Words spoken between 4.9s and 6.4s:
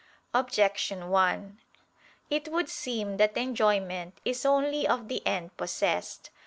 the end possessed.